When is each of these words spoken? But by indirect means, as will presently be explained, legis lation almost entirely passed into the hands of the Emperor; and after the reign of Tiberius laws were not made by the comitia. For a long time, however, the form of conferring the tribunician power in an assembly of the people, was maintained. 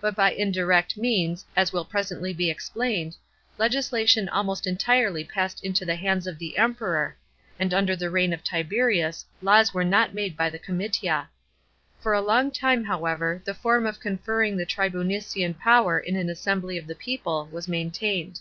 But 0.00 0.16
by 0.16 0.32
indirect 0.32 0.96
means, 0.96 1.44
as 1.54 1.72
will 1.72 1.84
presently 1.84 2.32
be 2.32 2.50
explained, 2.50 3.14
legis 3.56 3.92
lation 3.92 4.28
almost 4.32 4.66
entirely 4.66 5.22
passed 5.22 5.64
into 5.64 5.84
the 5.84 5.94
hands 5.94 6.26
of 6.26 6.40
the 6.40 6.58
Emperor; 6.58 7.16
and 7.56 7.72
after 7.72 7.94
the 7.94 8.10
reign 8.10 8.32
of 8.32 8.42
Tiberius 8.42 9.24
laws 9.40 9.72
were 9.72 9.84
not 9.84 10.12
made 10.12 10.36
by 10.36 10.50
the 10.50 10.58
comitia. 10.58 11.30
For 12.00 12.12
a 12.14 12.20
long 12.20 12.50
time, 12.50 12.82
however, 12.82 13.40
the 13.44 13.54
form 13.54 13.86
of 13.86 14.00
conferring 14.00 14.56
the 14.56 14.66
tribunician 14.66 15.56
power 15.56 16.00
in 16.00 16.16
an 16.16 16.28
assembly 16.30 16.76
of 16.76 16.88
the 16.88 16.96
people, 16.96 17.48
was 17.52 17.68
maintained. 17.68 18.40